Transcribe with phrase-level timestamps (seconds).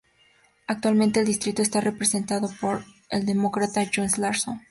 [0.65, 4.59] Actualmente el distrito está representado por el Demócrata John Larson.